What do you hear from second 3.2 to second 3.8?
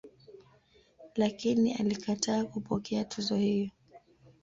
hiyo.